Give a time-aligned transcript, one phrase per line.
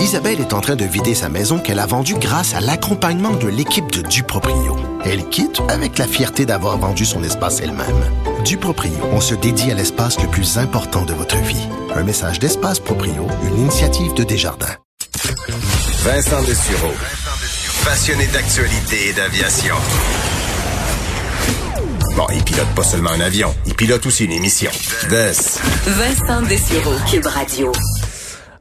[0.00, 3.48] Isabelle est en train de vider sa maison qu'elle a vendue grâce à l'accompagnement de
[3.48, 4.76] l'équipe de Duproprio.
[5.04, 8.02] Elle quitte avec la fierté d'avoir vendu son espace elle-même.
[8.44, 11.68] Duproprio, on se dédie à l'espace le plus important de votre vie.
[11.94, 14.74] Un message d'Espace Proprio, une initiative de Desjardins.
[16.02, 16.94] Vincent Dessureau,
[17.84, 19.74] passionné d'actualité et d'aviation.
[22.16, 24.70] Bon, il pilote pas seulement un avion, il pilote aussi une émission.
[25.86, 27.70] Vincent Dessureau, Cube Radio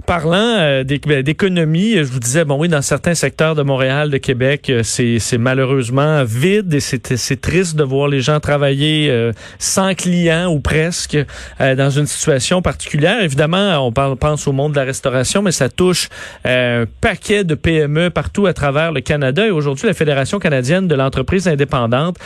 [0.09, 4.17] parlant euh, ben, d'économie, je vous disais, bon oui, dans certains secteurs de Montréal, de
[4.17, 9.93] Québec, euh, c'est malheureusement vide et c'est triste de voir les gens travailler euh, sans
[9.93, 11.15] clients ou presque
[11.59, 13.21] dans une situation particulière.
[13.21, 16.09] Évidemment, on pense au monde de la restauration, mais ça touche
[16.43, 19.45] un paquet de PME partout à travers le Canada.
[19.45, 22.17] Et aujourd'hui, la Fédération canadienne de l'entreprise indépendante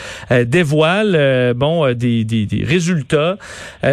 [0.46, 3.36] dévoile bon des, des, des résultats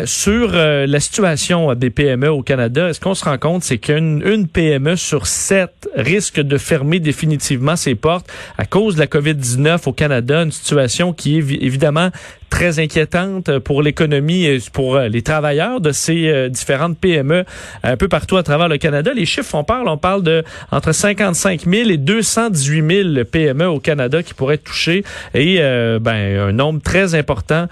[0.05, 2.87] sur la situation des PME au Canada.
[2.87, 7.75] Est-ce qu'on se rend compte, c'est qu'une une PME sur sept risque de fermer définitivement
[7.75, 12.09] ses portes à cause de la COVID-19 au Canada, une situation qui est évidemment
[12.51, 17.45] très inquiétante pour l'économie et pour euh, les travailleurs de ces euh, différentes PME
[17.81, 19.11] un peu partout à travers le Canada.
[19.15, 23.79] Les chiffres, on parle, on parle de entre 55 000 et 218 000 PME au
[23.79, 27.67] Canada qui pourraient être touchées et euh, ben, un nombre très important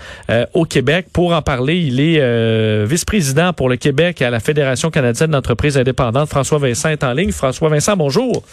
[0.53, 1.07] au Québec.
[1.11, 6.29] Pour en parler, il est vice-président pour le Québec à la Fédération canadienne d'entreprises indépendantes.
[6.29, 7.31] François Vincent est en ligne.
[7.31, 8.43] François Vincent, bonjour.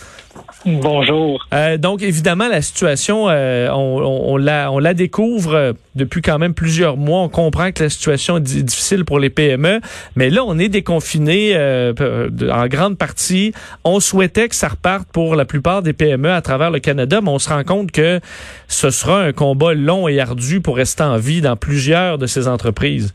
[0.64, 1.46] Bonjour.
[1.52, 6.38] Euh, donc évidemment la situation, euh, on, on, la on la découvre euh, depuis quand
[6.38, 7.20] même plusieurs mois.
[7.20, 9.80] On comprend que la situation est difficile pour les PME,
[10.16, 13.52] mais là on est déconfiné en grande partie.
[13.84, 17.30] On souhaitait que ça reparte pour la plupart des PME à travers le Canada, mais
[17.30, 18.20] on se rend compte que
[18.66, 22.48] ce sera un combat long et ardu pour rester en vie dans plusieurs de ces
[22.48, 23.12] entreprises.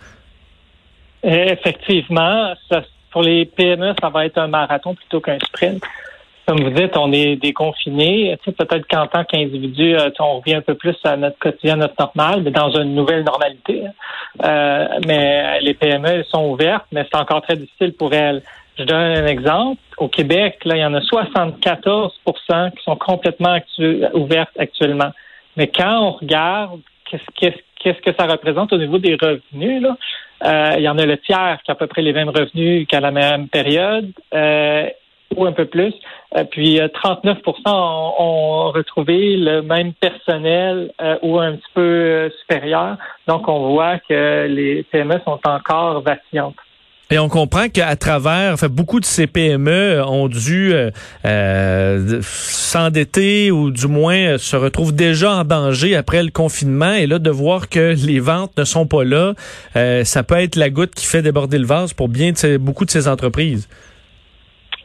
[1.23, 2.53] Effectivement,
[3.11, 5.83] pour les PME, ça va être un marathon plutôt qu'un sprint
[6.47, 8.37] comme vous dites, on est déconfiné.
[8.43, 11.75] Tu sais, peut-être qu'en tant qu'individu, euh, on revient un peu plus à notre quotidien,
[11.75, 13.83] notre normal, mais dans une nouvelle normalité.
[14.43, 18.41] Euh, mais les PME sont ouvertes, mais c'est encore très difficile pour elles.
[18.77, 19.79] Je donne un exemple.
[19.97, 23.57] Au Québec, là, il y en a 74% qui sont complètement
[24.13, 25.11] ouvertes actuellement.
[25.57, 26.79] Mais quand on regarde
[27.35, 29.97] qu'est-ce que ça représente au niveau des revenus, là,
[30.43, 32.87] euh, il y en a le tiers qui a à peu près les mêmes revenus
[32.87, 34.11] qu'à la même période
[35.35, 35.93] ou un peu plus.
[36.37, 42.97] Euh, puis 39 euh, ont, retrouvé le même personnel euh, ou un petit peu supérieur.
[43.27, 46.55] Donc, on voit que les PME sont encore vacillantes.
[47.13, 50.73] Et on comprend qu'à travers, fait, beaucoup de ces PME ont dû
[52.21, 56.93] s'endetter ou du moins se retrouvent déjà en danger après le confinement.
[56.93, 59.33] Et là, de voir que les ventes ne sont pas là,
[60.05, 62.31] ça peut être la goutte qui fait déborder le vase pour bien
[62.61, 63.67] beaucoup de ces entreprises.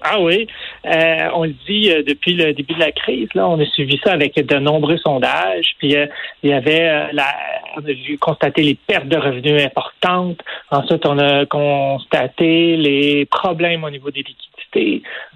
[0.09, 0.47] Ah oui,
[0.87, 3.29] euh, on le dit euh, depuis le début de la crise.
[3.35, 5.75] Là, on a suivi ça avec de nombreux sondages.
[5.79, 6.07] Puis euh,
[6.45, 7.27] il y avait, la,
[7.77, 10.39] on a vu constater les pertes de revenus importantes.
[10.71, 14.56] Ensuite, on a constaté les problèmes au niveau des liquidités.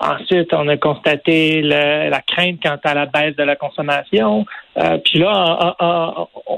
[0.01, 4.45] Ensuite, on a constaté la crainte quant à la baisse de la consommation.
[5.05, 5.77] puis là,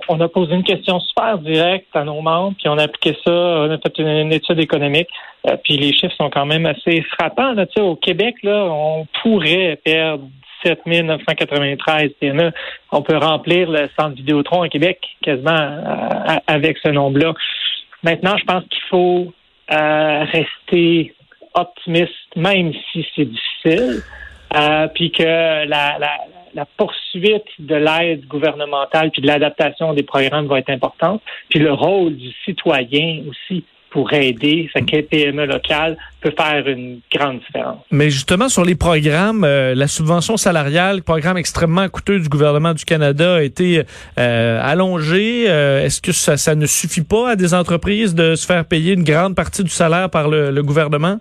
[0.09, 3.33] on a posé une question super directe à nos membres, puis on a appliqué ça,
[3.33, 5.09] on a fait une étude économique.
[5.49, 7.53] Euh, puis les chiffres sont quand même assez frappants.
[7.53, 7.67] Là.
[7.79, 10.25] Au Québec, là, on pourrait perdre
[10.65, 12.53] 17 993 PME.
[12.93, 17.35] On peut remplir le centre Vidéotron à Québec quasiment euh, avec ce nombre-là.
[18.03, 19.33] Maintenant, je pense qu'il faut
[19.73, 21.15] euh, rester
[21.55, 24.03] optimiste, même si c'est difficile,
[24.95, 26.19] puis que la, la,
[26.55, 31.73] la poursuite de l'aide gouvernementale puis de l'adaptation des programmes va être importante, puis le
[31.73, 34.71] rôle du citoyen aussi pour aider
[35.11, 37.79] PME locale peut faire une grande différence.
[37.91, 42.85] Mais justement, sur les programmes, euh, la subvention salariale, programme extrêmement coûteux du gouvernement du
[42.85, 43.83] Canada, a été
[44.19, 45.45] euh, allongé.
[45.49, 49.05] Euh, est-ce que ça, ne suffit pas à des entreprises de se faire payer une
[49.05, 51.19] grande partie du salaire par le gouvernement?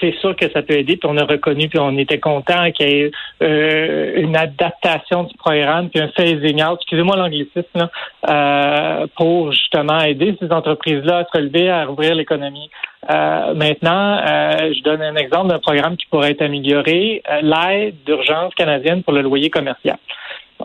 [0.00, 0.96] C'est sûr que ça peut aider.
[0.96, 3.10] Puis on a reconnu, puis on était content qu'il y ait
[3.42, 7.88] euh, une adaptation du programme, puis un phasing out, excusez-moi l'anglicisme,
[8.28, 12.70] euh, pour justement aider ces entreprises-là à se relever, à rouvrir l'économie.
[13.10, 18.54] Euh, maintenant, euh, je donne un exemple d'un programme qui pourrait être amélioré, l'aide d'urgence
[18.54, 19.98] canadienne pour le loyer commercial.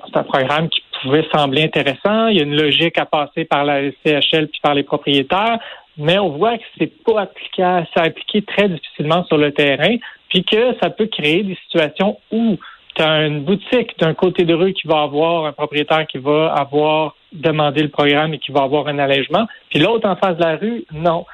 [0.05, 2.27] C'est un programme qui pouvait sembler intéressant.
[2.27, 5.57] Il y a une logique à passer par la CHL puis par les propriétaires
[5.97, 9.95] mais on voit que c'est pas appliqué, c'est appliqué très difficilement sur le terrain,
[10.29, 12.57] puis que ça peut créer des situations où
[12.95, 16.53] tu as une boutique d'un côté de rue qui va avoir un propriétaire qui va
[16.53, 20.43] avoir demandé le programme et qui va avoir un allègement, puis l'autre en face de
[20.43, 21.25] la rue, non.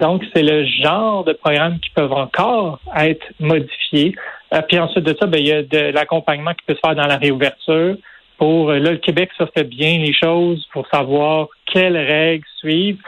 [0.00, 4.14] donc, c'est le genre de programmes qui peuvent encore être modifiés.
[4.68, 7.06] puis ensuite de ça, ben, il y a de l'accompagnement qui peut se faire dans
[7.06, 7.96] la réouverture.
[8.38, 12.98] Pour là, le Québec, ça fait bien les choses pour savoir quelles règles suivre,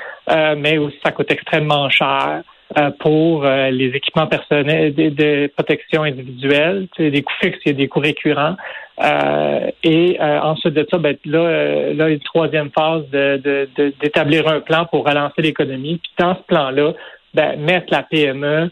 [0.57, 2.43] mais aussi ça coûte extrêmement cher.
[2.77, 8.01] Euh, pour euh, les équipements personnels de, protection individuelle, des coûts fixes et des coûts
[8.01, 8.57] récurrents.
[9.03, 14.85] Euh, et ensuite de ça, ben, là, là, une troisième phase d'établir de, un plan
[14.85, 15.97] pour relancer l'économie.
[15.97, 16.93] Puis dans ce plan-là,
[17.33, 18.71] ben, mettre la PME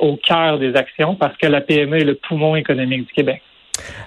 [0.00, 3.42] au cœur des actions parce que la PME est le poumon économique du Québec.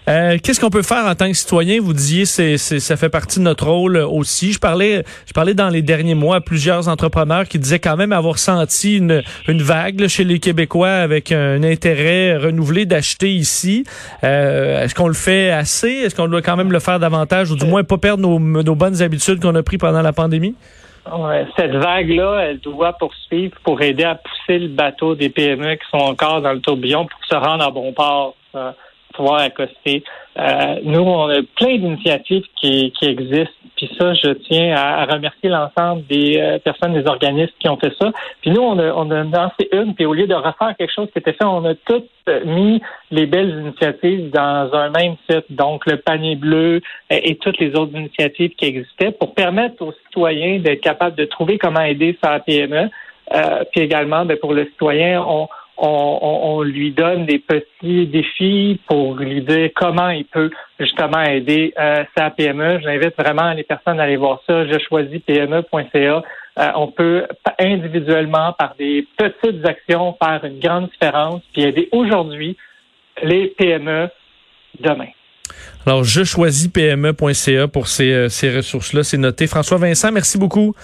[0.07, 1.79] Euh, qu'est-ce qu'on peut faire en tant que citoyen?
[1.81, 4.53] Vous disiez c'est, ça fait partie de notre rôle aussi.
[4.53, 8.11] Je parlais, je parlais dans les derniers mois à plusieurs entrepreneurs qui disaient quand même
[8.11, 13.83] avoir senti une, une vague chez les Québécois avec un intérêt renouvelé d'acheter ici.
[14.23, 15.89] Euh, est-ce qu'on le fait assez?
[15.89, 18.75] Est-ce qu'on doit quand même le faire davantage ou du moins pas perdre nos, nos
[18.75, 20.55] bonnes habitudes qu'on a pris pendant la pandémie?
[21.55, 25.97] cette vague-là, elle doit poursuivre pour aider à pousser le bateau des PME qui sont
[25.97, 28.35] encore dans le tourbillon pour se rendre à bon port
[29.21, 33.53] Euh, nous, on a plein d'initiatives qui, existent.
[33.75, 37.93] Puis ça, je tiens à, remercier l'ensemble des euh, personnes, des organismes qui ont fait
[37.99, 38.11] ça.
[38.41, 41.33] Puis nous, on a, lancé une, puis au lieu de refaire quelque chose qui était
[41.33, 42.09] fait, on a toutes
[42.45, 42.81] mis
[43.11, 47.95] les belles initiatives dans un même site, donc le panier bleu et, toutes les autres
[47.95, 52.89] initiatives qui existaient pour permettre aux citoyens d'être capables de trouver comment aider sa PME.
[53.33, 55.47] Euh, puis également, ben, pour le citoyen, on,
[55.81, 62.03] on, lui donne des petits défis pour lui dire comment il peut justement aider euh,
[62.17, 62.79] sa PME.
[62.83, 64.67] J'invite vraiment les personnes à aller voir ça.
[64.67, 66.23] Je choisis PME.ca.
[66.59, 67.25] Euh, on peut
[67.59, 72.57] individuellement, par des petites actions, faire une grande différence puis aider aujourd'hui
[73.23, 74.09] les PME
[74.79, 75.07] demain.
[75.85, 79.03] Alors, je choisis PME.ca pour ces, euh, ces ressources-là.
[79.03, 79.47] C'est noté.
[79.47, 80.75] François Vincent, merci beaucoup.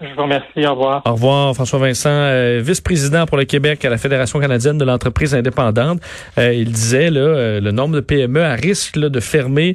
[0.00, 0.64] Je vous remercie.
[0.64, 1.02] Au revoir.
[1.06, 5.34] Au revoir, François Vincent, euh, vice-président pour le Québec à la Fédération canadienne de l'entreprise
[5.34, 6.00] indépendante.
[6.38, 9.74] Euh, il disait là, euh, le nombre de PME à risque de fermer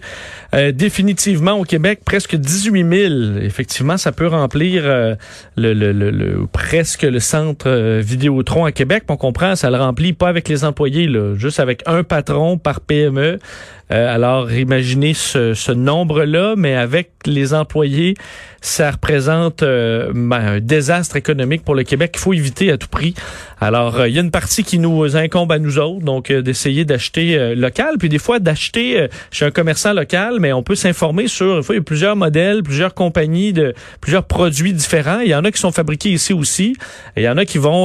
[0.73, 3.37] définitivement au Québec presque 18 000.
[3.41, 4.83] Effectivement, ça peut remplir
[5.57, 9.03] le, presque le centre Vidéotron à Québec.
[9.09, 12.81] On comprend, ça le remplit pas avec les employés, là, juste avec un patron par
[12.81, 13.39] PME.
[13.93, 18.15] Alors, imaginez ce, nombre-là, mais avec les employés,
[18.61, 23.13] ça représente ben, un désastre économique pour le Québec qu'il faut éviter à tout prix.
[23.63, 26.41] Alors, euh, il y a une partie qui nous incombe à nous autres, donc euh,
[26.41, 30.75] d'essayer d'acheter euh, local, puis des fois d'acheter chez un commerçant local, mais on peut
[30.75, 35.19] s'informer sur, il y a plusieurs modèles, plusieurs compagnies de plusieurs produits différents.
[35.19, 36.75] Il y en a qui sont fabriqués ici aussi,
[37.15, 37.83] il y en a qui vont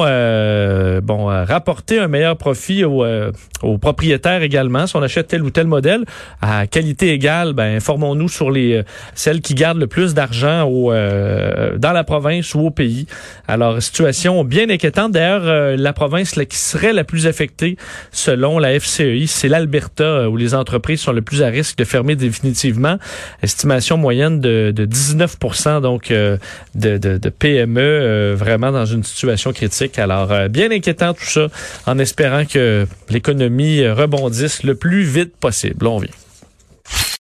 [1.03, 5.98] bon rapporter un meilleur profit aux propriétaires également si on achète tel ou tel modèle
[6.41, 7.53] à qualité égale.
[7.53, 8.83] Ben informons-nous sur les
[9.15, 13.07] celles qui gardent le plus d'argent au dans la province ou au pays.
[13.47, 17.77] Alors situation bien inquiétante d'ailleurs euh, la province qui serait la plus affectée
[18.11, 21.85] selon la FCEI, c'est l'Alberta euh, où les entreprises sont le plus à risque de
[21.85, 22.99] fermer définitivement.
[23.43, 26.37] Estimation moyenne de, 19% donc euh,
[26.75, 29.99] de, PME vraiment dans une situation critique.
[29.99, 31.49] Alors bien inquiétant tout ça
[31.87, 35.87] en espérant que l'économie rebondisse le plus vite possible.
[35.89, 36.28] On vient.